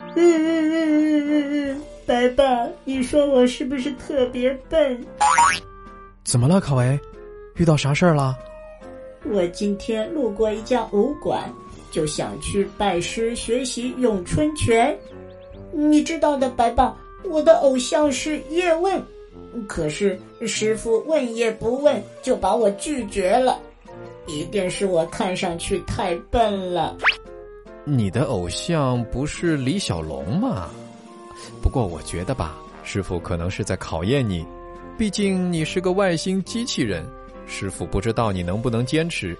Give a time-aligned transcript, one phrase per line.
[0.00, 5.04] 嗯嗯嗯嗯嗯嗯，白爸，你说我是不是特别笨？
[6.24, 6.98] 怎么了，考维？
[7.56, 8.36] 遇到啥事儿了？
[9.24, 11.52] 我今天路过一家武馆，
[11.90, 14.96] 就想去拜师学习咏春拳。
[15.72, 19.00] 你知道的，白爸，我的偶像是叶问，
[19.66, 23.58] 可是师傅问也不问就把我拒绝了，
[24.26, 26.96] 一定是我看上去太笨了。
[27.86, 30.70] 你的偶像不是李小龙吗？
[31.60, 34.42] 不过我觉得吧，师傅可能是在考验你，
[34.96, 37.06] 毕竟你是个外星机器人，
[37.46, 39.36] 师傅不知道你能不能坚持，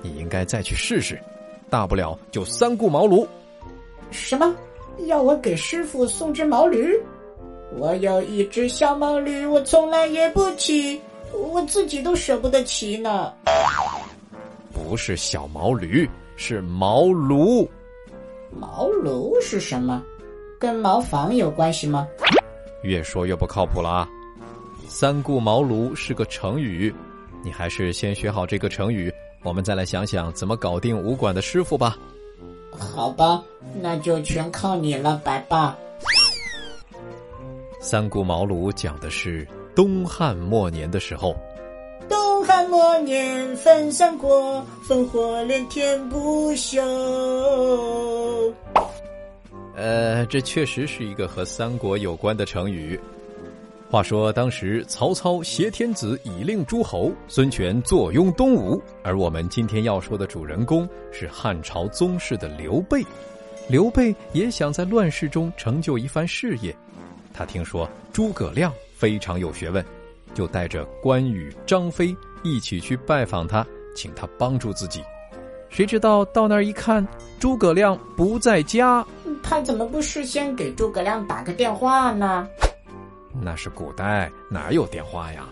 [0.00, 1.20] 你应该再去试试，
[1.68, 3.26] 大不了就三顾茅庐。
[4.10, 4.54] 什么？
[5.06, 6.98] 要我给师傅送只毛驴？
[7.76, 10.98] 我有一只小毛驴，我从来也不骑，
[11.32, 13.30] 我自己都舍不得骑呢。
[14.72, 17.68] 不是小毛驴，是茅庐。
[18.50, 20.02] 茅庐是什么？
[20.58, 22.06] 跟茅房有关系吗？
[22.82, 24.08] 越说越不靠谱了啊！
[24.88, 26.94] 三顾茅庐是个成语，
[27.42, 29.12] 你还是先学好这个成语，
[29.42, 31.96] 我们再来想想怎么搞定武馆的师傅吧。
[32.70, 33.42] 好吧，
[33.80, 35.76] 那就全靠你了，白爸。
[37.80, 41.36] 三顾茅庐讲的是东汉末年的时候。
[42.64, 46.80] 东汉末年分三国，烽火连天不休。
[49.76, 52.98] 呃，这确实是一个和三国有关的成语。
[53.90, 63.04] 话说当时曹操挟天子以令诸侯，孙权坐拥东吴，而我们今天要说的主人公是汉朝宗室的刘备。
[63.68, 66.74] 刘备也想在乱世中成就一番事业，
[67.32, 69.84] 他听说诸葛亮非常有学问，
[70.34, 75.02] 就带着关羽、张飞一起去拜访他，请他帮助自己。
[75.68, 77.04] 谁知道到那儿一看，
[77.40, 79.04] 诸葛亮不在家，
[79.42, 82.46] 他怎么不事先给诸葛亮打个电话呢？
[83.42, 85.48] 那是古代，哪有电话呀？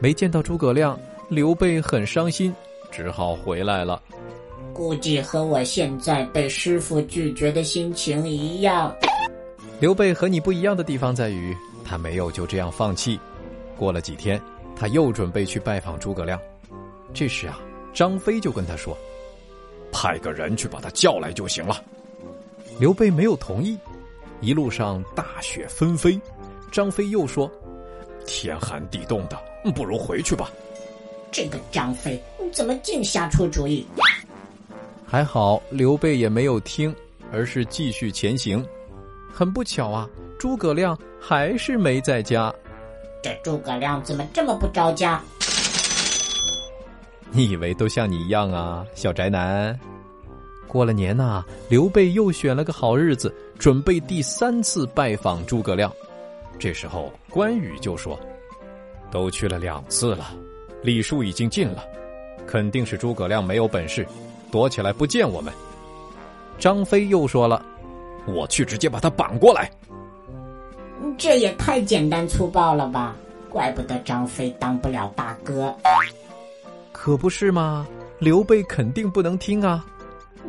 [0.00, 2.54] 没见到诸葛亮，刘备很伤心，
[2.90, 4.02] 只好回来了。
[4.74, 8.94] 估计和我现在被师傅拒绝的心情一样。
[9.80, 13.18] 刘备和你不一样的地方在于，他没有就这样放弃。
[13.76, 14.40] 过了几天，
[14.78, 16.40] 他又准备去拜访诸葛亮。
[17.12, 17.58] 这时啊，
[17.92, 18.96] 张飞就跟他说
[19.90, 21.82] ：“派个人去把他叫来就行了。”
[22.78, 23.76] 刘备没有同意。
[24.40, 26.20] 一路上大雪纷飞，
[26.70, 27.50] 张飞又说
[28.24, 29.36] ：“天寒地冻的，
[29.74, 30.48] 不如回去吧。”
[31.32, 32.22] 这个张飞
[32.52, 33.84] 怎么净瞎出主意？
[35.04, 36.94] 还好刘备也没有听，
[37.32, 38.64] 而是继续前行。
[39.32, 40.08] 很不巧啊，
[40.38, 42.54] 诸葛亮还是没在家。
[43.22, 45.20] 这诸葛亮怎么这么不着家？
[47.30, 49.78] 你以为都像你一样啊，小宅男？
[50.66, 55.90] 过了年呐，刘备又选了个好日子，准备第三次拜访诸葛亮。
[56.58, 58.18] 这时候关羽就说
[59.10, 60.34] ：“都去了两次了，
[60.82, 61.82] 礼数已经尽了，
[62.46, 64.06] 肯定是诸葛亮没有本事，
[64.50, 65.52] 躲起来不见我们。”
[66.58, 67.64] 张飞又说了
[68.26, 69.70] ：“我去直接把他绑过来。”
[71.18, 73.14] 这也太简单粗暴了吧！
[73.50, 75.74] 怪不得张飞当不了大哥。
[76.92, 77.86] 可不是吗？
[78.18, 79.84] 刘备肯定不能听啊。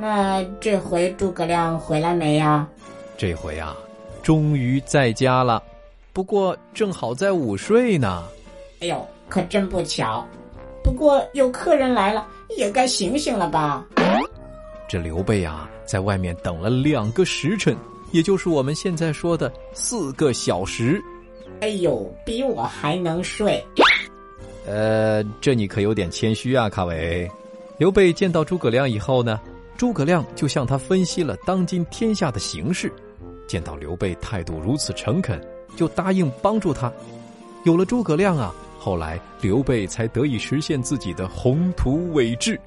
[0.00, 2.68] 那这回诸葛亮回来没呀？
[3.16, 3.76] 这回啊，
[4.22, 5.62] 终于在家了，
[6.12, 8.24] 不过正好在午睡呢。
[8.80, 10.26] 哎呦，可真不巧！
[10.82, 12.26] 不过有客人来了，
[12.56, 13.84] 也该醒醒了吧？
[14.88, 17.76] 这刘备啊，在外面等了两个时辰，
[18.12, 21.02] 也就是我们现在说的四个小时。
[21.60, 23.62] 哎呦，比我还能睡。
[24.66, 27.30] 呃，这你可有点谦虚啊，卡维。
[27.78, 29.40] 刘备见到诸葛亮以后呢，
[29.76, 32.92] 诸葛亮就向他分析了当今天下的形势。
[33.46, 35.40] 见到刘备态度如此诚恳，
[35.76, 36.92] 就答应帮助他。
[37.64, 42.58] 有了诸葛亮啊，后来刘备才得以实现自己的宏图伟志。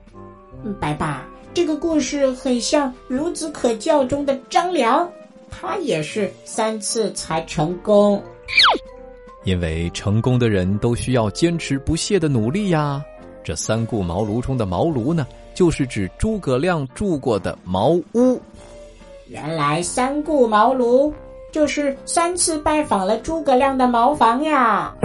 [0.79, 5.09] 白爸，这个故事很像《孺子可教》中的张良，
[5.61, 8.21] 他也是三次才成功。
[9.43, 13.03] 因为成功的人都需要坚持不懈的努力呀。
[13.43, 18.41] 这三顾茅庐中的茅庐呢，就是指诸葛亮住过的茅屋。
[19.27, 21.11] 原来三顾茅庐
[21.51, 24.95] 就是三次拜访了诸葛亮的茅房呀。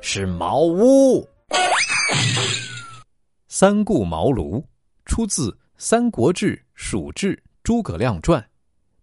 [0.00, 1.28] 是茅屋。
[3.48, 4.62] 三顾茅庐
[5.04, 8.40] 出自《三国志·蜀志·诸葛亮传》，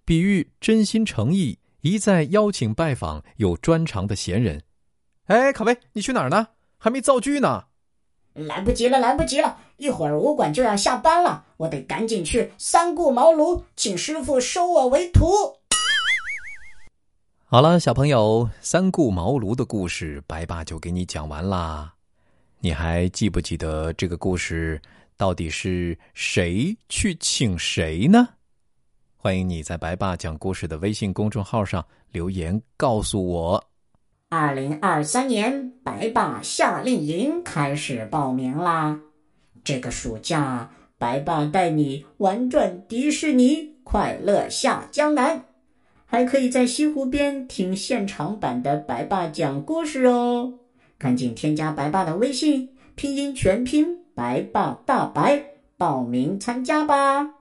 [0.10, 1.60] 比喻真心诚意。
[1.82, 4.64] 一再邀请拜访有专长的闲人。
[5.26, 6.48] 哎，卡威，你去哪儿呢？
[6.80, 7.66] 还没造句呢。
[8.34, 9.60] 来不及了，来不及了！
[9.78, 15.28] 一会儿武馆就要下班了，我得赶紧去三顾茅庐，请师傅收我为徒。
[17.46, 21.94] 好了，小朋友，三顾茅庐的故事，白爸就给你讲完啦。
[22.62, 24.82] 你还记不记得这个故事
[25.16, 28.30] 到底是谁去请谁呢？
[29.21, 33.62] 欢迎你在白爸讲故事的微信公众号上留言告诉我。
[34.30, 38.98] 二零二三年白爸夏令营开始报名啦！
[39.62, 45.44] 这个暑假，白爸带你玩转迪士尼，快乐下江南，
[46.06, 50.54] 还可以在西湖边听现场版的白爸讲故事哦！
[50.98, 55.44] 赶紧添加白爸的微信，拼音全拼白爸大白，
[55.75, 57.39] 报名参加吧！